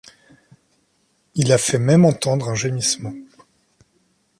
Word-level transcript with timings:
Il 1.35 1.51
a 1.51 1.59
fait 1.59 1.77
même 1.77 2.05
entendre 2.05 2.49
un 2.49 2.55
gémissement 2.55 3.13